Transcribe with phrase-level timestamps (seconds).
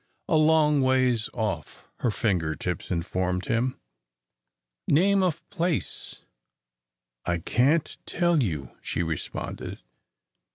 [0.27, 3.79] "A long ways off," her finger tips informed him.
[4.87, 6.23] "Name of place?"
[7.27, 9.77] "I can't tell you," she responded.